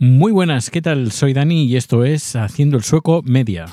Muy 0.00 0.30
buenas, 0.30 0.70
¿qué 0.70 0.80
tal? 0.80 1.10
Soy 1.10 1.32
Dani 1.32 1.64
y 1.64 1.74
esto 1.74 2.04
es 2.04 2.36
Haciendo 2.36 2.76
el 2.76 2.84
Sueco 2.84 3.20
Media. 3.24 3.66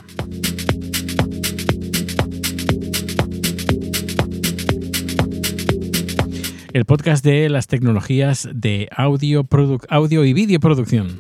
El 6.73 6.85
podcast 6.85 7.23
de 7.23 7.47
las 7.49 7.67
tecnologías 7.67 8.49
de 8.51 8.89
audio, 8.95 9.47
audio 9.87 10.25
y 10.25 10.33
videoproducción. 10.33 11.15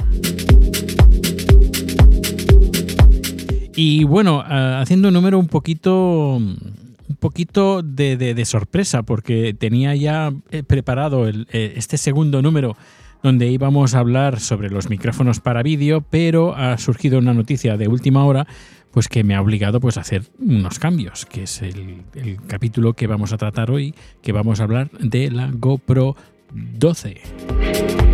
Y 3.75 4.05
bueno, 4.05 4.43
ah, 4.43 4.79
haciendo 4.81 5.09
un 5.09 5.13
número 5.13 5.37
un 5.37 5.47
poquito 5.47 6.37
un 6.37 7.15
poquito 7.19 7.83
de, 7.83 8.43
sorpresa 8.43 9.03
porque 9.03 9.53
tenía 9.53 9.93
ya 9.95 10.33
eh, 10.49 10.63
preparado 10.63 11.29
eh, 11.29 11.45
este 11.75 11.97
segundo 11.97 12.41
número 12.41 12.75
donde 13.25 13.47
íbamos 13.47 13.95
a 13.95 13.99
hablar 14.01 14.39
sobre 14.39 14.69
los 14.69 14.87
micrófonos 14.87 15.39
para 15.39 15.63
vídeo, 15.63 16.01
pero 16.07 16.55
ha 16.55 16.77
surgido 16.77 17.17
una 17.17 17.33
noticia 17.33 17.75
de 17.75 17.87
última 17.87 18.23
hora 18.23 18.45
pues 18.91 19.07
que 19.07 19.23
me 19.23 19.33
ha 19.33 19.41
obligado 19.41 19.79
pues 19.79 19.97
a 19.97 20.01
hacer 20.01 20.25
unos 20.37 20.77
cambios, 20.77 21.25
que 21.25 21.41
es 21.41 21.63
el, 21.63 22.03
el 22.13 22.37
capítulo 22.45 22.93
que 22.93 23.07
vamos 23.07 23.33
a 23.33 23.37
tratar 23.37 23.71
hoy, 23.71 23.95
que 24.21 24.31
vamos 24.31 24.59
a 24.59 24.65
hablar 24.65 24.91
de 24.91 25.31
la 25.31 25.49
GoPro 25.51 26.15
12. 26.53 28.04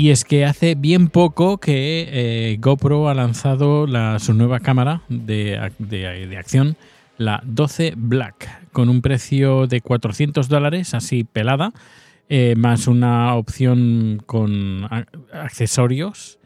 Y 0.00 0.08
es 0.08 0.24
que 0.24 0.46
hace 0.46 0.76
bien 0.76 1.08
poco 1.08 1.58
que 1.58 2.08
eh, 2.10 2.56
GoPro 2.58 3.10
ha 3.10 3.14
lanzado 3.14 3.86
su 4.18 4.32
nueva 4.32 4.60
cámara 4.60 5.02
de, 5.10 5.58
acción, 6.38 6.78
la 7.18 7.42
12 7.44 7.92
Black, 7.98 8.70
con 8.72 8.88
un 8.88 9.02
precio 9.02 9.66
de 9.66 9.82
400 9.82 10.48
dólares, 10.48 10.94
así 10.94 11.24
pelada, 11.24 11.74
eh, 12.30 12.54
más 12.56 12.86
una 12.86 13.34
opción 13.34 14.22
con 14.24 14.88
accesorios 15.34 16.38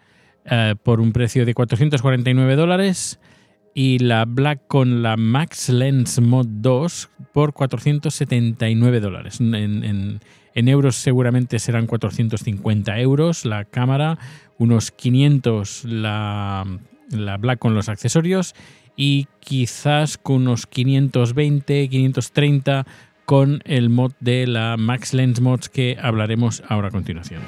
eh, 0.46 0.74
por 0.83 1.00
un 1.00 1.12
precio 1.12 1.46
de 1.46 1.55
449 1.55 2.56
dólares 2.56 3.20
y 3.72 4.00
la 4.00 4.24
Black 4.24 4.66
con 4.66 5.00
la 5.05 5.16
Max 5.16 5.68
Lens 5.68 6.20
Mod 6.20 6.48
2 6.48 7.08
por 7.33 7.52
479 7.52 8.98
dólares. 8.98 9.39
Euros 10.55 10.97
seguramente 10.97 11.58
serán 11.58 11.86
450 11.86 12.98
euros 13.00 13.44
la 13.44 13.64
cámara, 13.64 14.19
unos 14.58 14.91
500 14.91 15.84
la, 15.84 16.64
la 17.11 17.36
Black 17.36 17.58
con 17.58 17.74
los 17.74 17.88
accesorios 17.88 18.55
y 18.96 19.27
quizás 19.41 20.19
con 20.19 20.42
unos 20.42 20.66
520, 20.66 21.88
530 21.88 22.86
con 23.24 23.62
el 23.64 23.91
mod 23.91 24.12
de 24.20 24.46
la 24.46 24.77
Max 24.77 25.14
Lens 25.14 25.41
Mods 25.41 25.69
que 25.69 25.96
hablaremos 26.00 26.62
ahora 26.68 26.89
a 26.89 26.91
continuación. 26.91 27.42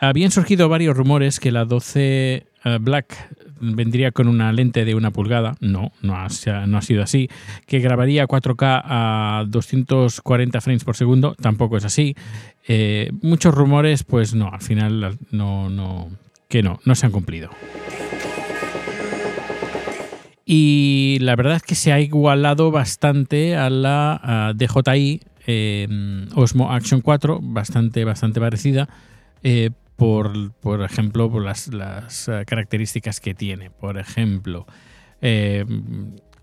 Habían 0.00 0.32
surgido 0.32 0.68
varios 0.68 0.96
rumores 0.96 1.38
que 1.38 1.52
la 1.52 1.64
12 1.64 2.46
eh, 2.64 2.78
Black 2.80 3.16
vendría 3.62 4.10
con 4.12 4.28
una 4.28 4.52
lente 4.52 4.84
de 4.84 4.94
una 4.94 5.10
pulgada. 5.10 5.56
No, 5.60 5.92
no 6.02 6.16
ha, 6.16 6.28
sido 6.28 7.02
así. 7.02 7.28
Que 7.66 7.78
grabaría 7.78 8.26
4K 8.26 8.82
a 8.84 9.44
240 9.46 10.60
frames 10.60 10.84
por 10.84 10.96
segundo. 10.96 11.34
Tampoco 11.40 11.76
es 11.76 11.84
así. 11.84 12.14
Eh, 12.68 13.10
muchos 13.22 13.54
rumores, 13.54 14.04
pues 14.04 14.34
no, 14.34 14.50
al 14.52 14.60
final 14.60 15.18
no, 15.30 15.70
no, 15.70 16.10
que 16.48 16.62
no, 16.62 16.80
no 16.84 16.94
se 16.94 17.06
han 17.06 17.12
cumplido. 17.12 17.50
Y 20.44 21.18
la 21.20 21.36
verdad 21.36 21.56
es 21.56 21.62
que 21.62 21.76
se 21.76 21.92
ha 21.92 22.00
igualado 22.00 22.70
bastante 22.70 23.56
a 23.56 23.70
la 23.70 24.52
DJI 24.54 25.20
eh, 25.46 26.26
Osmo 26.34 26.72
Action 26.72 27.00
4, 27.00 27.40
bastante, 27.42 28.04
bastante 28.04 28.40
parecida. 28.40 28.88
Eh, 29.42 29.70
por, 30.60 30.82
ejemplo, 30.82 31.30
por 31.30 31.44
las, 31.44 31.68
eh, 32.28 32.42
características 32.44 33.20
que 33.20 33.34
tiene. 33.34 33.70
Por 33.70 33.98
ejemplo, 33.98 34.66
eh, 35.20 35.64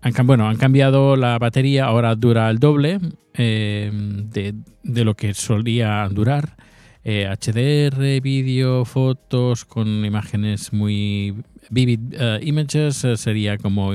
han, 0.00 0.26
bueno, 0.26 0.48
han 0.48 0.56
cambiado 0.56 1.14
la 1.16 1.38
batería, 1.38 1.84
ahora 1.84 2.14
dura 2.14 2.48
el 2.48 2.58
doble 2.58 2.98
eh, 3.34 3.90
de, 3.92 5.04
lo 5.04 5.14
que 5.14 5.34
solía 5.34 6.08
durar. 6.10 6.56
HDR, 7.02 8.20
vídeo, 8.20 8.84
fotos 8.84 9.64
con 9.64 10.04
imágenes 10.04 10.70
muy 10.70 11.34
vivid 11.70 12.00
images, 12.42 13.06
sería 13.16 13.56
como 13.56 13.90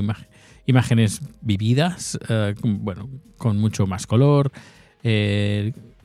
imágenes 0.65 1.21
vividas, 1.41 2.17
bueno, 2.63 3.07
con 3.37 3.57
mucho 3.57 3.85
más 3.85 4.07
color 4.07 4.51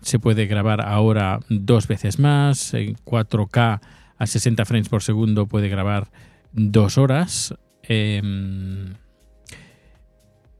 se 0.02 0.18
puede 0.18 0.46
grabar 0.46 0.80
ahora 0.80 1.40
dos 1.48 1.86
veces 1.86 2.18
más, 2.18 2.74
en 2.74 2.96
4K 2.96 3.80
a 4.18 4.26
60 4.26 4.64
frames 4.64 4.88
por 4.88 5.02
segundo 5.02 5.46
puede 5.46 5.68
grabar 5.68 6.10
dos 6.52 6.98
horas. 6.98 7.54
Em, 7.82 8.94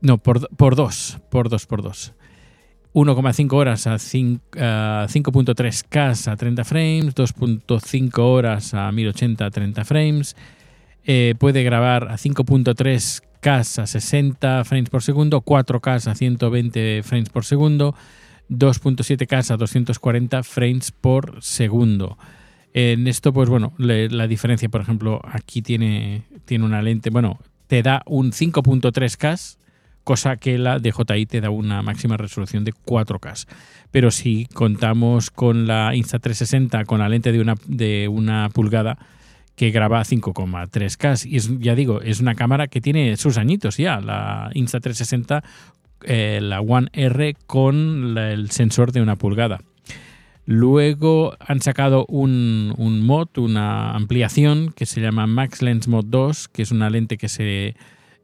no, 0.00 0.18
por, 0.18 0.48
por 0.56 0.76
dos, 0.76 1.18
por 1.30 1.48
dos, 1.48 1.66
por 1.66 1.82
dos. 1.82 2.14
1,5 2.92 3.52
horas 3.52 3.86
a 3.86 3.94
5.3K 3.96 6.32
a 6.32 6.36
30 6.36 6.64
frames, 6.64 7.14
2.5 7.14 8.18
horas 8.18 8.74
a 8.74 8.90
1080 8.90 9.46
a 9.46 9.50
30 9.50 9.84
frames. 9.84 10.34
Eh, 11.04 11.34
puede 11.38 11.62
grabar 11.62 12.08
a 12.10 12.16
5.3K 12.16 13.80
a 13.80 13.86
60 13.86 14.64
frames 14.64 14.90
por 14.90 15.02
segundo, 15.02 15.42
4K 15.42 16.10
a 16.10 16.14
120 16.14 17.02
frames 17.04 17.28
por 17.30 17.44
segundo, 17.44 17.94
2.7K 18.50 19.52
a 19.52 19.56
240 19.56 20.42
frames 20.42 20.90
por 20.90 21.42
segundo. 21.42 22.18
En 22.72 23.06
esto, 23.08 23.32
pues 23.32 23.48
bueno, 23.48 23.72
la 23.78 24.26
diferencia, 24.26 24.68
por 24.68 24.80
ejemplo, 24.80 25.20
aquí 25.24 25.62
tiene, 25.62 26.24
tiene 26.44 26.64
una 26.64 26.82
lente, 26.82 27.10
bueno, 27.10 27.38
te 27.66 27.82
da 27.82 28.02
un 28.06 28.32
5.3K, 28.32 29.56
cosa 30.04 30.36
que 30.36 30.58
la 30.58 30.78
DJI 30.78 31.26
te 31.26 31.40
da 31.40 31.50
una 31.50 31.82
máxima 31.82 32.16
resolución 32.16 32.64
de 32.64 32.72
4K. 32.72 33.46
Pero 33.90 34.10
si 34.10 34.46
contamos 34.46 35.30
con 35.30 35.66
la 35.66 35.94
Insta360, 35.94 36.84
con 36.86 37.00
la 37.00 37.08
lente 37.08 37.32
de 37.32 37.40
una, 37.40 37.54
de 37.66 38.08
una 38.08 38.48
pulgada, 38.50 38.98
que 39.56 39.70
graba 39.70 40.00
5,3K. 40.02 41.26
Y 41.26 41.62
ya 41.62 41.74
digo, 41.74 42.00
es 42.00 42.20
una 42.20 42.34
cámara 42.34 42.68
que 42.68 42.80
tiene 42.80 43.16
sus 43.16 43.36
añitos 43.36 43.76
ya, 43.76 44.00
la 44.00 44.50
Insta360 44.54 45.42
eh, 46.04 46.40
la 46.42 46.60
One 46.60 46.88
R 46.92 47.36
con 47.46 48.16
el 48.18 48.50
sensor 48.50 48.92
de 48.92 49.02
una 49.02 49.16
pulgada. 49.16 49.60
Luego 50.46 51.36
han 51.38 51.60
sacado 51.60 52.06
un, 52.06 52.74
mod, 53.06 53.28
una 53.38 53.94
ampliación 53.94 54.72
que 54.74 54.86
se 54.86 55.00
llama 55.00 55.26
Max 55.26 55.62
Lens 55.62 55.86
Mod 55.86 56.06
2, 56.06 56.48
que 56.48 56.62
es 56.62 56.72
una 56.72 56.90
lente 56.90 57.18
que 57.18 57.28
se, 57.28 57.76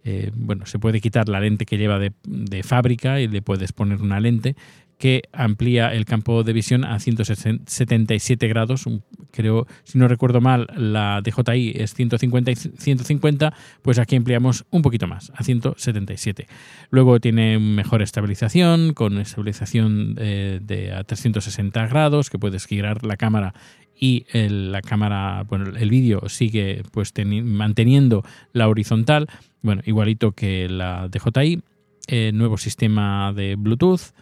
eh, 0.03 0.31
bueno, 0.35 0.67
se 0.67 0.79
puede 0.79 1.01
quitar 1.01 1.29
la 1.29 1.41
lente 1.41 1.67
que 1.67 1.79
lleva 1.79 1.99
de, 1.99 2.13
de, 2.25 2.63
fábrica 2.63 3.21
y 3.21 3.29
le 3.29 3.43
puedes 3.43 3.73
poner 3.73 4.03
una 4.03 4.19
lente 4.19 4.57
que 4.99 5.23
amplía 5.33 5.93
el 5.93 6.05
campo 6.05 6.43
de 6.43 6.53
visión 6.53 6.85
a 6.85 6.99
177 6.99 8.49
grados. 8.49 8.85
Creo, 9.31 9.67
si 9.85 9.99
no 9.99 10.09
recuerdo 10.09 10.41
mal, 10.41 10.69
la 10.77 11.21
DJI 11.23 11.75
es 11.77 11.95
150 11.95 12.51
y 12.51 12.57
150, 12.57 13.53
pues 13.83 13.99
aquí 13.99 14.17
ampliamos 14.17 14.65
un 14.71 14.83
poquito 14.83 15.07
más, 15.07 15.33
a 15.35 15.45
177. 15.45 16.47
Luego 16.91 17.21
tiene 17.21 17.59
mejor 17.59 18.03
estabilización, 18.03 18.95
con 18.95 19.19
estabilización 19.19 20.17
eh, 20.19 20.61
de, 20.63 20.93
a 20.93 21.05
360 21.05 21.87
grados, 21.89 22.31
que 22.31 22.39
puedes 22.39 22.67
girar 22.67 23.05
la 23.05 23.17
cámara 23.17 23.55
y 23.99 24.27
el, 24.33 24.73
la 24.73 24.83
cámara, 24.83 25.45
bueno, 25.49 25.77
el 25.77 25.91
vídeo 25.91 26.29
sigue 26.29 26.83
pues 26.91 27.13
manteniendo 27.25 28.25
la 28.53 28.69
horizontal, 28.69 29.27
bueno, 29.63 29.83
igualito 29.85 30.33
que 30.33 30.69
la 30.69 31.09
DJI. 31.09 31.63
Eh, 32.09 32.31
nuevo 32.33 32.57
sistema 32.57 33.33
de 33.33 33.57
Bluetooth, 33.57 34.13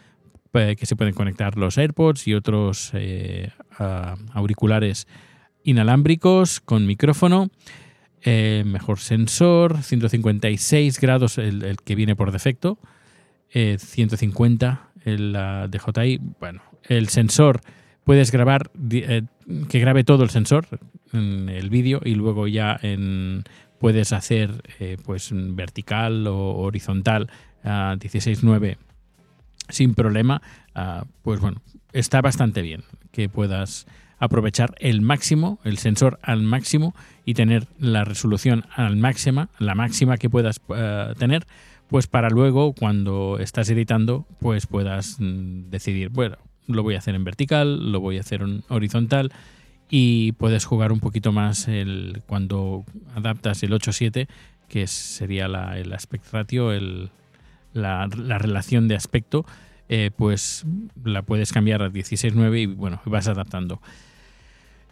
que 0.55 0.87
se 0.87 0.95
pueden 0.95 1.15
conectar 1.15 1.59
los 1.59 1.79
AirPods 1.79 2.29
y 2.29 2.35
otros 2.35 2.93
eh, 2.95 3.51
auriculares 4.33 5.09
inalámbricos 5.65 6.61
con 6.61 6.87
micrófono. 6.87 7.51
Eh, 8.23 8.63
mejor 8.65 9.01
sensor, 9.01 9.83
156 9.83 11.01
grados 11.01 11.39
el, 11.39 11.77
que 11.85 11.95
viene 11.97 12.15
por 12.15 12.31
defecto, 12.31 12.79
150 13.51 14.91
eh, 15.05 15.11
el 15.13 15.33
DJI. 15.71 16.21
Bueno, 16.39 16.63
el 16.85 17.09
sensor 17.09 17.61
puedes 18.05 18.31
grabar, 18.31 18.71
que 18.71 19.79
grabe 19.81 20.05
todo 20.05 20.23
el 20.23 20.31
sensor 20.31 20.67
en 21.13 21.49
el 21.49 21.69
vídeo 21.69 22.01
y 22.05 22.15
luego 22.15 22.47
ya 22.47 22.79
en, 22.81 23.43
puedes 23.81 24.13
hacer 24.13 24.63
pues 25.05 25.31
vertical 25.33 26.29
o 26.29 26.59
horizontal 26.59 27.29
a 27.65 27.97
16.9 27.97 28.77
sin 29.69 29.95
problema, 29.95 30.43
ah, 30.75 31.05
pues 31.23 31.41
bueno, 31.41 31.63
está 31.93 32.21
bastante 32.21 32.63
bien 32.63 32.83
que 33.13 33.29
puedas 33.29 33.87
aprovechar 34.19 34.75
el 34.79 35.01
máximo, 35.01 35.59
el 35.65 35.79
sensor 35.79 36.19
al 36.23 36.43
máximo 36.43 36.95
y 37.25 37.35
tener 37.35 37.67
la 37.79 38.05
resolución 38.05 38.65
al 38.75 38.97
máxima, 38.97 39.49
la 39.59 39.75
máxima 39.75 40.17
que 40.17 40.31
puedas 40.31 40.61
eh, 40.75 41.13
tener, 41.19 41.47
pues 41.89 42.07
para 42.07 42.31
luego 42.31 42.73
cuando 42.73 43.39
estás 43.39 43.69
editando, 43.71 44.27
pues 44.41 44.67
puedas 44.67 45.17
mm, 45.19 45.71
decidir, 45.71 46.09
bueno, 46.09 46.37
lo 46.67 46.83
voy 46.83 46.95
a 46.95 46.99
hacer 46.99 47.15
en 47.15 47.25
vertical, 47.25 47.93
lo 47.93 48.01
voy 48.01 48.17
a 48.17 48.21
hacer 48.21 48.43
en 48.43 48.65
horizontal 48.69 49.33
y 49.91 50.33
puedes 50.33 50.65
jugar 50.65 50.93
un 50.93 51.01
poquito 51.01 51.33
más 51.33 51.69
el, 51.69 52.23
cuando 52.27 52.85
adaptas 53.15 53.63
el 53.63 53.73
8.7, 53.73 54.27
que 54.69 54.87
sería 54.87 55.47
la, 55.49 55.79
el 55.79 55.93
aspect 55.93 56.33
ratio, 56.33 56.73
el, 56.73 57.11
la, 57.75 58.09
la 58.17 58.39
relación 58.39 58.89
de 58.89 58.97
aspecto, 58.97 59.45
eh, 59.89 60.11
pues 60.17 60.65
la 61.05 61.23
puedes 61.23 61.53
cambiar 61.53 61.83
a 61.83 61.91
16.9 61.91 62.63
y 62.63 62.67
bueno, 62.67 63.03
vas 63.05 63.29
adaptando. 63.29 63.83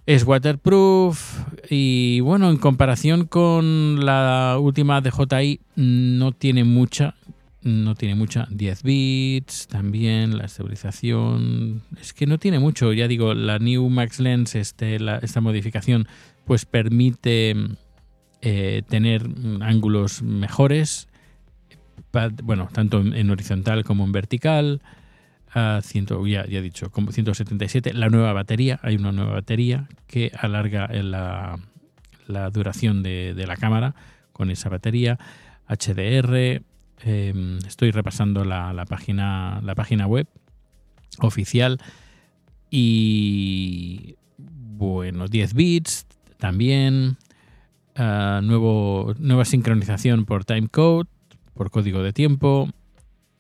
Es 0.05 0.25
waterproof 0.25 1.39
y 1.71 2.21
bueno, 2.21 2.51
en 2.51 2.57
comparación 2.59 3.25
con 3.25 4.05
la 4.05 4.59
última 4.61 5.01
DJI 5.01 5.61
no 5.77 6.33
tiene 6.33 6.65
mucha, 6.65 7.15
no 7.63 7.95
tiene 7.95 8.17
mucha, 8.17 8.49
10 8.51 8.83
bits 8.83 9.69
también, 9.69 10.37
la 10.37 10.45
estabilización, 10.45 11.83
es 12.01 12.13
que 12.13 12.27
no 12.27 12.39
tiene 12.39 12.59
mucho, 12.59 12.93
ya 12.93 13.07
digo, 13.07 13.33
la 13.33 13.61
New 13.61 13.89
Max 13.89 14.19
Lens, 14.19 14.57
este, 14.57 14.99
esta 15.23 15.41
modificación, 15.41 16.09
pues 16.45 16.67
permite 16.67 17.55
eh, 18.43 18.83
tener 18.89 19.23
ángulos 19.61 20.21
mejores, 20.23 21.09
bueno, 22.43 22.69
tanto 22.73 23.01
en 23.01 23.31
horizontal 23.31 23.85
como 23.85 24.05
en 24.05 24.13
vertical. 24.13 24.83
Ya, 25.55 26.45
he 26.49 26.63
dicho, 26.63 26.91
como 26.91 27.13
177. 27.13 27.93
La 27.93 28.09
nueva 28.09 28.33
batería, 28.33 28.81
hay 28.83 28.97
una 28.97 29.13
nueva 29.13 29.33
batería 29.33 29.89
que 30.07 30.33
alarga 30.39 30.89
la, 30.89 31.59
la 32.27 32.51
duración 32.51 33.03
de, 33.03 33.35
la 33.47 33.57
cámara 33.57 33.95
con 34.33 34.51
esa 34.51 34.69
batería. 34.69 35.19
HDR. 35.69 36.63
Em, 37.05 37.59
estoy 37.67 37.91
repasando 37.91 38.45
la, 38.45 38.85
página, 38.89 39.61
la 39.63 39.75
página 39.75 40.07
web 40.07 40.27
oficial. 41.19 41.79
Y 42.71 44.17
bueno, 44.39 45.29
10 45.29 45.55
bits 45.55 46.07
también. 46.39 47.19
Ah, 47.95 48.41
nuevo, 48.43 49.15
nueva 49.19 49.45
sincronización 49.45 50.25
por 50.25 50.47
timecode 50.47 51.09
por 51.63 51.71
código 51.71 52.03
de 52.03 52.13
tiempo. 52.13 52.69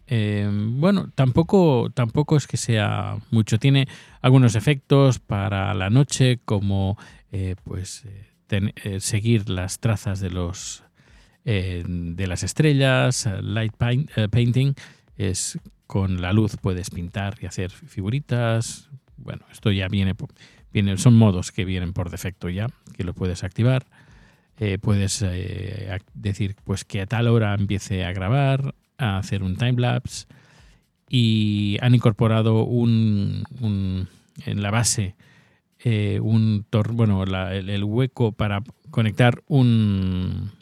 Eh, 0.07 0.49
bueno, 0.49 1.11
tampoco, 1.13 1.91
tampoco 1.93 2.37
es 2.37 2.47
que 2.47 2.57
sea 2.57 3.19
mucho. 3.33 3.59
Tiene 3.59 3.89
algunos 4.21 4.55
efectos 4.55 5.19
para 5.19 5.75
la 5.75 5.91
noche, 5.91 6.39
como 6.45 6.97
eh, 7.33 7.57
pues 7.65 8.05
eh, 8.51 9.01
seguir 9.01 9.49
las 9.49 9.81
trazas 9.81 10.21
de 10.21 10.31
los 10.31 10.85
de 11.45 12.27
las 12.29 12.45
estrellas, 12.45 13.29
light 13.43 13.75
painting, 14.31 14.75
es 15.17 15.59
con 15.89 16.23
la 16.23 16.33
luz 16.33 16.57
puedes 16.57 16.91
pintar 16.91 17.35
y 17.41 17.47
hacer 17.47 17.73
figuritas. 17.73 18.91
Bueno, 19.17 19.45
esto 19.51 19.73
ya 19.73 19.89
viene, 19.89 20.15
viene 20.73 20.97
son 20.99 21.17
modos 21.17 21.51
que 21.51 21.65
vienen 21.65 21.93
por 21.93 22.11
defecto 22.11 22.49
ya, 22.49 22.69
que 22.97 23.03
lo 23.03 23.13
puedes 23.13 23.43
activar. 23.43 23.87
Eh, 24.59 24.79
puedes 24.79 25.23
eh, 25.23 25.99
decir 26.15 26.57
pues 26.65 26.85
que 26.85 27.01
a 27.01 27.07
tal 27.07 27.27
hora 27.29 27.55
empiece 27.55 28.05
a 28.05 28.13
grabar, 28.13 28.75
a 28.99 29.19
hacer 29.19 29.43
un 29.43 29.57
timelapse 29.57 30.27
y 31.09 31.79
han 31.81 31.95
incorporado 31.95 32.65
un, 32.65 33.45
en 34.47 34.63
la 34.63 34.71
base 34.71 35.15
eh, 35.85 36.21
un 36.23 36.65
bueno 36.93 37.25
el, 37.25 37.85
hueco 37.85 38.33
para 38.33 38.63
conectar 38.91 39.43
un, 39.49 40.53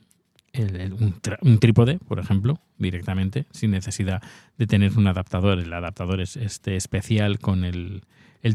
un, 0.55 1.59
trípode, 1.59 1.99
por 1.99 2.21
ejemplo, 2.21 2.59
directamente, 2.79 3.47
sin 3.51 3.73
necesidad 3.73 4.23
de 4.57 4.67
tener 4.67 4.97
un 4.97 5.09
adaptador. 5.09 5.59
El 5.59 5.73
adaptador 5.73 6.21
es 6.21 6.37
este 6.37 6.77
especial 6.77 7.39
con 7.39 7.65
el 7.65 8.03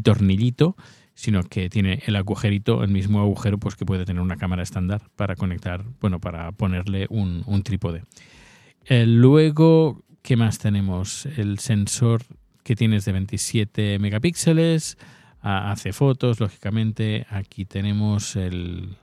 tornillito 0.02 0.76
sino 1.16 1.42
que 1.42 1.70
tiene 1.70 2.02
el 2.06 2.14
agujerito, 2.14 2.84
el 2.84 2.90
mismo 2.90 3.20
agujero 3.20 3.58
pues 3.58 3.74
que 3.74 3.86
puede 3.86 4.04
tener 4.04 4.22
una 4.22 4.36
cámara 4.36 4.62
estándar 4.62 5.00
para 5.16 5.34
conectar, 5.34 5.82
bueno, 5.98 6.20
para 6.20 6.52
ponerle 6.52 7.06
un, 7.08 7.62
trípode. 7.64 8.02
Eh, 8.84 9.06
luego, 9.06 10.04
¿qué 10.22 10.36
más 10.36 10.58
tenemos? 10.58 11.24
El 11.24 11.58
sensor 11.58 12.22
que 12.62 12.76
tienes 12.76 13.06
de 13.06 13.12
27 13.12 13.98
megapíxeles, 13.98 14.98
hace 15.40 15.94
fotos, 15.94 16.38
lógicamente. 16.38 17.26
Aquí 17.30 17.64
tenemos 17.64 18.36
el, 18.36 18.96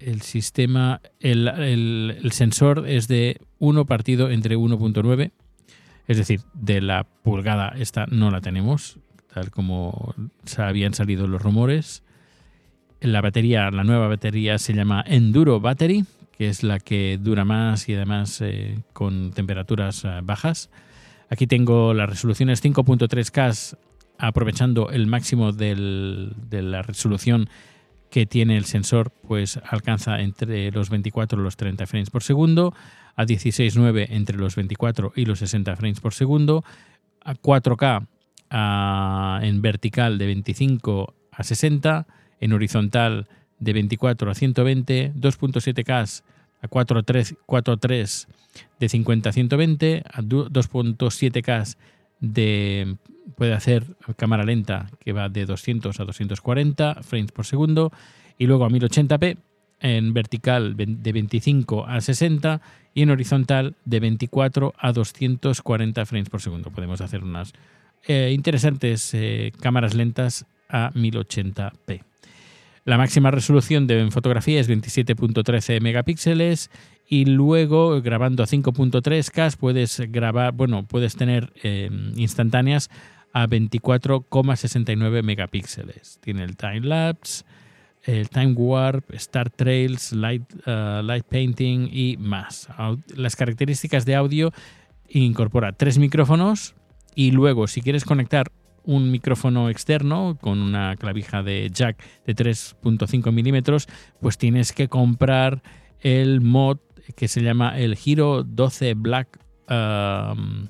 el 0.00 0.20
sistema, 0.20 1.00
el, 1.20 1.48
el, 1.48 2.32
sensor 2.32 2.86
es 2.86 3.08
de 3.08 3.40
1 3.60 3.86
partido 3.86 4.30
entre 4.30 4.58
1.9, 4.58 5.30
es 6.06 6.16
decir, 6.18 6.42
de 6.52 6.82
la 6.82 7.04
pulgada 7.04 7.72
esta 7.78 8.04
no 8.10 8.30
la 8.30 8.42
tenemos, 8.42 8.98
tal 9.34 9.50
como 9.50 10.14
habían 10.56 10.94
salido 10.94 11.26
los 11.26 11.42
rumores. 11.42 12.04
La 13.00 13.20
batería, 13.20 13.68
la 13.70 13.82
nueva 13.82 14.06
batería 14.06 14.58
se 14.58 14.74
llama 14.74 15.04
Enduro 15.06 15.60
Battery, 15.60 16.04
que 16.38 16.48
es 16.48 16.62
la 16.62 16.78
que 16.78 17.18
dura 17.20 17.44
más 17.44 17.88
y 17.88 17.94
además 17.94 18.40
eh, 18.40 18.78
con 18.92 19.32
temperaturas 19.32 20.04
eh, 20.04 20.20
bajas. 20.22 20.70
Aquí 21.28 21.48
tengo 21.48 21.94
las 21.94 22.08
resoluciones 22.08 22.64
5.3K 22.64 23.76
aprovechando 24.18 24.90
el 24.90 25.08
máximo 25.08 25.50
de 25.50 25.74
la 26.50 26.82
resolución 26.82 27.48
que 28.10 28.26
tiene 28.26 28.56
el 28.56 28.64
sensor, 28.64 29.10
pues 29.26 29.58
alcanza 29.68 30.20
entre 30.20 30.70
los 30.70 30.88
24 30.90 31.40
y 31.40 31.42
los 31.42 31.56
30 31.56 31.86
frames 31.88 32.10
por 32.10 32.22
segundo, 32.22 32.72
a 33.16 33.24
16.9 33.24 34.06
entre 34.10 34.38
los 34.38 34.54
24 34.54 35.12
y 35.16 35.24
los 35.24 35.40
60 35.40 35.74
frames 35.74 35.98
por 35.98 36.14
segundo, 36.14 36.64
a 37.24 37.34
4K 37.34 38.06
en 38.54 39.62
vertical 39.62 40.18
de 40.18 40.26
25 40.26 41.14
a 41.32 41.42
60, 41.42 42.06
en 42.40 42.52
horizontal 42.52 43.26
de 43.58 43.72
24 43.72 44.30
a 44.30 44.34
120, 44.34 45.12
2.7K 45.14 46.22
a 46.62 46.68
4.3 46.68 48.26
de 48.78 48.88
50 48.88 49.28
a 49.28 49.32
120, 49.32 50.02
a 50.06 50.22
2.7K 50.22 51.76
de 52.20 52.96
puede 53.36 53.54
hacer 53.54 53.96
cámara 54.16 54.44
lenta 54.44 54.90
que 55.00 55.12
va 55.12 55.28
de 55.28 55.46
200 55.46 55.98
a 55.98 56.04
240 56.04 57.02
frames 57.02 57.32
por 57.32 57.46
segundo 57.46 57.90
y 58.38 58.46
luego 58.46 58.64
a 58.64 58.68
1080p 58.68 59.38
en 59.80 60.14
vertical 60.14 60.76
de 60.76 61.12
25 61.12 61.86
a 61.86 62.00
60 62.00 62.60
y 62.94 63.02
en 63.02 63.10
horizontal 63.10 63.74
de 63.84 64.00
24 64.00 64.74
a 64.78 64.92
240 64.92 66.06
frames 66.06 66.30
por 66.30 66.40
segundo. 66.40 66.70
Podemos 66.70 67.00
hacer 67.00 67.24
unas 67.24 67.52
eh, 68.06 68.32
interesantes 68.34 69.14
eh, 69.14 69.52
cámaras 69.60 69.94
lentas 69.94 70.46
a 70.68 70.90
1080p. 70.92 72.02
La 72.84 72.98
máxima 72.98 73.30
resolución 73.30 73.86
de 73.86 74.10
fotografía 74.10 74.60
es 74.60 74.68
27.13 74.68 75.80
megapíxeles 75.80 76.70
y 77.08 77.24
luego 77.24 78.02
grabando 78.02 78.42
a 78.42 78.46
5.3K 78.46 79.56
puedes 79.56 80.00
grabar, 80.10 80.52
bueno, 80.52 80.82
puedes 80.86 81.16
tener 81.16 81.52
eh, 81.62 81.88
instantáneas 82.16 82.90
a 83.32 83.46
24,69 83.46 85.22
megapíxeles. 85.22 86.18
Tiene 86.20 86.44
el 86.44 86.56
time 86.56 86.82
lapse, 86.82 87.44
el 88.02 88.28
time 88.28 88.52
warp, 88.52 89.14
star 89.14 89.48
trails, 89.48 90.12
light, 90.12 90.44
light 90.66 91.24
painting 91.24 91.88
y 91.90 92.18
más. 92.18 92.68
Las 93.16 93.34
características 93.34 94.04
de 94.04 94.14
audio 94.14 94.52
incorpora 95.08 95.72
tres 95.72 95.98
micrófonos 95.98 96.74
y 97.14 97.30
luego, 97.30 97.66
si 97.66 97.80
quieres 97.80 98.04
conectar 98.04 98.50
un 98.84 99.10
micrófono 99.10 99.70
externo 99.70 100.36
con 100.40 100.60
una 100.60 100.96
clavija 100.96 101.42
de 101.42 101.70
jack 101.72 102.02
de 102.26 102.36
3.5 102.36 103.32
milímetros, 103.32 103.88
pues 104.20 104.38
tienes 104.38 104.72
que 104.72 104.88
comprar 104.88 105.62
el 106.00 106.40
mod 106.40 106.78
que 107.16 107.28
se 107.28 107.42
llama 107.42 107.78
el 107.78 107.96
Giro 107.96 108.42
12 108.44 108.94
Black, 108.94 109.38
um, 109.70 110.68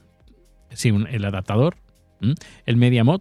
sí, 0.70 0.92
el 1.10 1.24
adaptador, 1.24 1.76
el 2.66 2.76
Media 2.76 3.04
Mod 3.04 3.20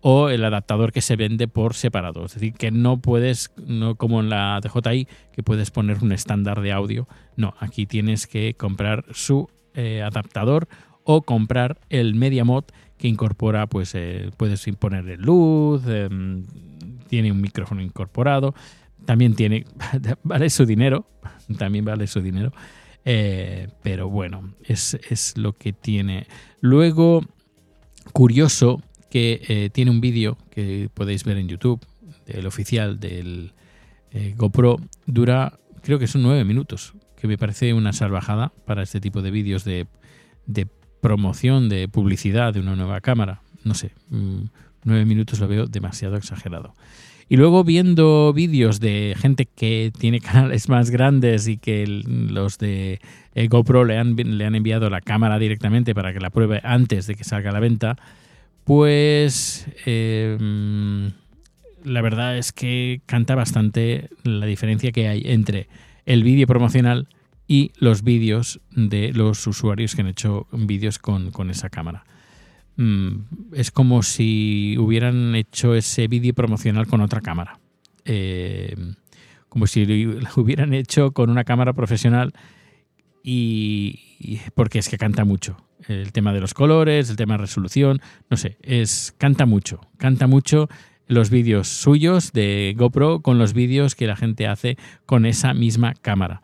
o 0.00 0.28
el 0.28 0.44
adaptador 0.44 0.92
que 0.92 1.00
se 1.00 1.16
vende 1.16 1.48
por 1.48 1.74
separado. 1.74 2.26
Es 2.26 2.34
decir, 2.34 2.52
que 2.52 2.70
no 2.70 2.98
puedes, 3.00 3.52
no 3.66 3.96
como 3.96 4.20
en 4.20 4.28
la 4.28 4.60
DJI, 4.60 5.08
que 5.32 5.42
puedes 5.42 5.70
poner 5.70 5.98
un 6.02 6.12
estándar 6.12 6.60
de 6.60 6.72
audio. 6.72 7.08
No, 7.36 7.54
aquí 7.58 7.86
tienes 7.86 8.26
que 8.26 8.54
comprar 8.54 9.04
su 9.12 9.48
eh, 9.74 10.02
adaptador 10.02 10.68
o 11.06 11.22
comprar 11.22 11.78
el 11.88 12.14
Media 12.14 12.44
Mod 12.44 12.64
que 12.98 13.08
incorpora, 13.08 13.66
pues 13.66 13.94
eh, 13.94 14.30
puedes 14.36 14.66
ponerle 14.78 15.16
luz, 15.16 15.82
em, 15.86 16.44
tiene 17.08 17.30
un 17.30 17.40
micrófono 17.40 17.80
incorporado, 17.80 18.54
también 19.04 19.34
tiene, 19.34 19.64
vale 20.22 20.50
su 20.50 20.66
dinero, 20.66 21.06
también 21.58 21.84
vale 21.84 22.06
su 22.06 22.20
dinero, 22.20 22.52
eh, 23.04 23.68
pero 23.82 24.10
bueno, 24.10 24.54
es, 24.64 25.34
lo 25.36 25.52
que 25.52 25.72
tiene. 25.72 26.26
Luego, 26.60 27.22
curioso 28.12 28.82
que 29.08 29.40
eh, 29.48 29.70
tiene 29.72 29.92
un 29.92 30.00
vídeo 30.00 30.36
que 30.50 30.90
podéis 30.92 31.22
ver 31.22 31.38
en 31.38 31.48
YouTube 31.48 31.80
del 32.26 32.46
oficial 32.46 32.98
del 32.98 33.52
eh, 34.10 34.34
GoPro 34.36 34.80
dura, 35.06 35.58
creo 35.82 36.00
que 36.00 36.08
son 36.08 36.22
nueve 36.22 36.44
minutos, 36.44 36.94
que 37.16 37.28
me 37.28 37.38
parece 37.38 37.72
una 37.74 37.92
salvajada 37.92 38.52
para 38.66 38.82
este 38.82 39.00
tipo 39.00 39.22
de 39.22 39.30
vídeos 39.30 39.64
de, 39.64 39.86
de 40.46 40.66
promoción, 41.00 41.68
de 41.68 41.88
publicidad 41.88 42.54
de 42.54 42.60
una 42.60 42.76
nueva 42.76 43.00
cámara. 43.00 43.40
No 43.64 43.74
sé, 43.74 43.92
mm, 44.10 44.44
nueve 44.84 45.04
minutos 45.04 45.40
lo 45.40 45.48
veo 45.48 45.66
demasiado 45.66 46.16
exagerado. 46.16 46.74
Y 47.28 47.36
luego 47.36 47.64
viendo 47.64 48.32
vídeos 48.32 48.78
de 48.78 49.16
gente 49.18 49.46
que 49.46 49.92
tiene 49.98 50.20
canales 50.22 50.68
más 50.68 50.90
grandes 50.90 51.48
y 51.48 51.58
que 51.58 51.86
los 51.86 52.58
de 52.58 53.00
eh, 53.34 53.48
GoPro 53.48 53.84
le 53.84 53.98
han, 53.98 54.16
le 54.16 54.44
han 54.44 54.54
enviado 54.54 54.88
la 54.90 55.00
cámara 55.00 55.38
directamente 55.38 55.94
para 55.94 56.12
que 56.12 56.20
la 56.20 56.30
pruebe 56.30 56.60
antes 56.62 57.06
de 57.06 57.14
que 57.16 57.24
salga 57.24 57.50
a 57.50 57.52
la 57.52 57.60
venta, 57.60 57.96
pues 58.64 59.66
eh, 59.86 60.38
la 61.84 62.02
verdad 62.02 62.36
es 62.36 62.52
que 62.52 63.00
canta 63.06 63.34
bastante 63.34 64.08
la 64.24 64.46
diferencia 64.46 64.92
que 64.92 65.08
hay 65.08 65.22
entre 65.26 65.68
el 66.04 66.22
vídeo 66.22 66.46
promocional 66.46 67.08
y 67.46 67.72
los 67.78 68.02
vídeos 68.02 68.60
de 68.70 69.12
los 69.12 69.46
usuarios 69.46 69.94
que 69.94 70.02
han 70.02 70.08
hecho 70.08 70.46
vídeos 70.52 70.98
con, 70.98 71.30
con 71.30 71.50
esa 71.50 71.70
cámara. 71.70 72.04
Mm, 72.76 73.54
es 73.54 73.70
como 73.70 74.02
si 74.02 74.76
hubieran 74.78 75.34
hecho 75.34 75.74
ese 75.74 76.08
vídeo 76.08 76.34
promocional 76.34 76.86
con 76.86 77.00
otra 77.00 77.20
cámara. 77.20 77.58
Eh, 78.04 78.76
como 79.48 79.66
si 79.66 79.86
lo 79.86 80.28
hubieran 80.36 80.74
hecho 80.74 81.12
con 81.12 81.30
una 81.30 81.44
cámara 81.44 81.72
profesional 81.72 82.34
y, 83.22 84.40
porque 84.54 84.78
es 84.78 84.88
que 84.88 84.98
canta 84.98 85.24
mucho. 85.24 85.56
El 85.88 86.12
tema 86.12 86.32
de 86.32 86.40
los 86.40 86.54
colores, 86.54 87.10
el 87.10 87.16
tema 87.16 87.34
de 87.34 87.38
resolución, 87.38 88.00
no 88.28 88.36
sé, 88.36 88.58
es 88.62 89.14
canta 89.18 89.46
mucho, 89.46 89.80
canta 89.98 90.26
mucho 90.26 90.68
los 91.06 91.30
vídeos 91.30 91.68
suyos 91.68 92.32
de 92.32 92.74
GoPro 92.76 93.20
con 93.20 93.38
los 93.38 93.52
vídeos 93.52 93.94
que 93.94 94.06
la 94.06 94.16
gente 94.16 94.46
hace 94.46 94.76
con 95.06 95.26
esa 95.26 95.54
misma 95.54 95.94
cámara. 95.94 96.42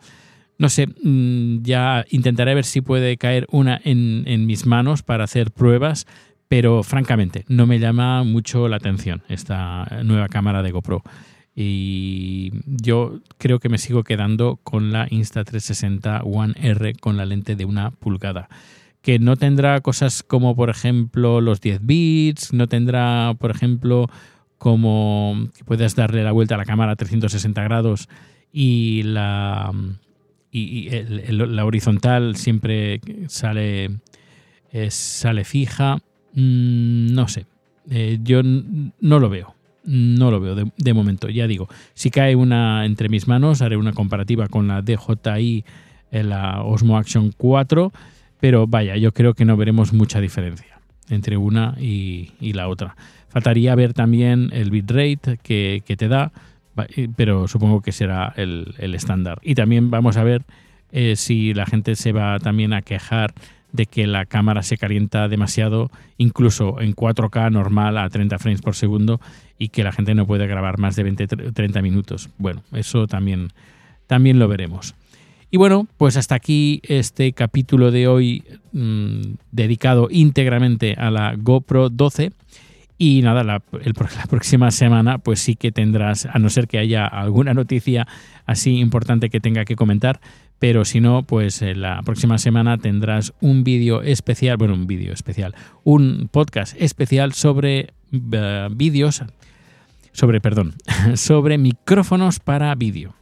No 0.57 0.69
sé, 0.69 0.87
mm, 0.87 1.63
ya 1.63 2.05
intentaré 2.09 2.55
ver 2.55 2.65
si 2.65 2.81
puede 2.81 3.17
caer 3.17 3.47
una 3.51 3.79
en, 3.83 4.45
mis 4.45 4.65
manos 4.65 5.03
para 5.03 5.23
hacer 5.23 5.51
pruebas, 5.51 6.05
pero 6.47 6.83
francamente 6.83 7.45
no 7.47 7.65
me 7.65 7.79
llama 7.79 8.23
mucho 8.23 8.67
la 8.67 8.77
atención 8.77 9.23
esta 9.29 9.87
nueva 10.03 10.29
cámara 10.29 10.61
de 10.61 10.71
GoPro. 10.71 11.01
Y 11.55 12.51
yo 12.65 13.19
creo 13.37 13.59
que 13.59 13.69
me 13.69 13.77
sigo 13.77 14.03
quedando 14.03 14.59
con 14.63 14.91
la 14.91 15.07
Insta360 15.07 16.21
One 16.23 16.53
R 16.57 16.95
con 16.95 17.17
la 17.17 17.25
lente 17.25 17.55
de 17.55 17.65
una 17.65 17.91
pulgada. 17.91 18.49
Que 19.01 19.19
no 19.19 19.35
tendrá 19.35 19.81
cosas 19.81 20.23
como, 20.23 20.55
por 20.55 20.69
ejemplo, 20.69 21.41
los 21.41 21.61
10 21.61 21.85
bits, 21.85 22.53
no 22.53 22.67
tendrá, 22.67 23.35
por 23.37 23.51
ejemplo, 23.51 24.07
como 24.57 25.49
que 25.55 25.63
puedas 25.65 25.95
darle 25.95 26.23
la 26.23 26.31
vuelta 26.31 26.55
a 26.55 26.57
la 26.57 26.65
cámara 26.65 26.93
a 26.93 26.95
360 26.95 27.61
grados 27.63 28.07
y 28.51 29.03
la 29.03 29.71
y, 30.53 30.89
la 31.31 31.65
horizontal 31.65 32.35
siempre 32.35 33.01
sale, 33.27 33.89
eh, 34.71 34.91
sale 34.91 35.43
fija. 35.43 35.97
Mm, 36.33 37.13
no 37.13 37.27
sé, 37.27 37.47
eh, 37.89 38.19
yo 38.21 38.41
no 38.43 39.19
lo 39.19 39.29
veo. 39.29 39.55
No 39.85 40.31
lo 40.31 40.39
veo 40.39 40.55
de, 40.55 40.93
momento. 40.93 41.27
Ya 41.27 41.45
digo, 41.45 41.67
si 41.93 42.09
cae 42.09 42.37
una 42.37 42.85
entre 42.85 43.09
mis 43.09 43.27
manos, 43.27 43.61
haré 43.61 43.75
una 43.75 43.91
comparativa 43.91 44.47
con 44.47 44.69
la 44.69 44.81
DJI, 44.81 45.65
la 46.11 46.61
Osmo 46.63 46.97
Action 46.97 47.33
4, 47.35 47.91
pero 48.39 48.65
vaya, 48.65 48.95
yo 48.95 49.11
creo 49.11 49.33
que 49.33 49.43
no 49.43 49.57
veremos 49.57 49.91
mucha 49.91 50.21
diferencia 50.21 50.79
entre 51.09 51.35
una 51.35 51.75
y, 51.81 52.31
la 52.53 52.69
otra. 52.69 52.95
Faltaría 53.27 53.75
ver 53.75 53.93
también 53.93 54.51
el 54.53 54.71
bitrate 54.71 55.37
que, 55.43 55.83
que 55.85 55.97
te 55.97 56.07
da, 56.07 56.31
pero 57.15 57.47
supongo 57.47 57.81
que 57.81 57.91
será 57.91 58.33
el, 58.35 58.75
estándar. 58.79 59.39
Y 59.41 59.55
también 59.55 59.91
vamos 59.91 60.17
a 60.17 60.23
ver 60.23 60.43
eh, 60.91 61.15
si 61.15 61.53
la 61.53 61.65
gente 61.65 61.95
se 61.95 62.11
va 62.11 62.39
también 62.39 62.73
a 62.73 62.81
quejar 62.81 63.33
de 63.71 63.87
que 63.87 64.05
la 64.05 64.25
cámara 64.25 64.61
se 64.63 64.77
calienta 64.77 65.27
demasiado, 65.27 65.89
incluso 66.17 66.79
en 66.79 66.95
4K 66.95 67.51
normal 67.51 67.97
a 67.97 68.07
30 68.07 68.37
frames 68.37 68.61
por 68.61 68.75
segundo, 68.75 69.19
y 69.57 69.69
que 69.69 69.83
la 69.83 69.91
gente 69.91 70.13
no 70.13 70.27
puede 70.27 70.45
grabar 70.47 70.77
más 70.77 70.95
de 70.95 71.05
20-30 71.05 71.81
minutos. 71.81 72.29
Bueno, 72.37 72.61
eso 72.71 73.07
también, 73.07 73.49
también 74.07 74.37
lo 74.37 74.47
veremos. 74.47 74.93
Y 75.49 75.57
bueno, 75.57 75.87
pues 75.97 76.17
hasta 76.17 76.35
aquí 76.35 76.81
este 76.83 77.33
capítulo 77.33 77.91
de 77.91 78.07
hoy 78.07 78.43
mm, 78.71 79.35
dedicado 79.51 80.07
íntegramente 80.09 80.93
a 80.93 81.11
la 81.11 81.35
GoPro 81.35 81.89
12. 81.89 82.31
Y 82.97 83.21
nada, 83.21 83.43
la, 83.43 83.59
próxima 84.29 84.71
semana 84.71 85.17
pues 85.17 85.39
sí 85.39 85.55
que 85.55 85.71
tendrás, 85.71 86.25
a 86.25 86.39
no 86.39 86.49
ser 86.49 86.67
que 86.67 86.77
haya 86.77 87.05
alguna 87.05 87.53
noticia 87.53 88.07
así 88.45 88.79
importante 88.79 89.29
que 89.29 89.39
tenga 89.39 89.65
que 89.65 89.75
comentar, 89.75 90.19
pero 90.59 90.85
si 90.85 91.01
no, 91.01 91.23
pues 91.23 91.61
eh, 91.61 91.75
la 91.75 92.01
próxima 92.03 92.37
semana 92.37 92.77
tendrás 92.77 93.33
un 93.41 93.63
vídeo 93.63 94.01
especial, 94.01 94.57
bueno, 94.57 94.73
un 94.75 94.87
vídeo 94.87 95.11
especial, 95.11 95.55
un 95.83 96.29
podcast 96.31 96.75
especial 96.79 97.33
sobre 97.33 97.93
eh, 98.11 98.67
vídeos, 98.71 99.23
sobre, 100.13 100.39
perdón, 100.39 100.75
sobre 101.15 101.57
micrófonos 101.57 102.39
para 102.39 102.73
vídeo. 102.75 103.13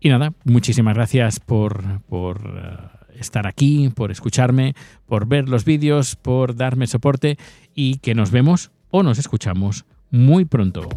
Y 0.00 0.08
nada, 0.08 0.32
muchísimas 0.44 0.94
gracias 0.94 1.40
por, 1.40 2.00
por 2.02 2.40
eh, 2.56 3.18
estar 3.18 3.46
aquí, 3.46 3.90
por 3.94 4.10
escucharme, 4.10 4.74
por 5.06 5.26
ver 5.26 5.48
los 5.48 5.64
vídeos, 5.64 6.16
por 6.16 6.56
darme 6.56 6.86
soporte 6.86 7.38
y 7.74 7.98
que 7.98 8.14
nos 8.14 8.30
vemos 8.30 8.70
o 8.96 9.02
nos 9.02 9.18
escuchamos 9.18 9.84
muy 10.12 10.44
pronto. 10.44 10.88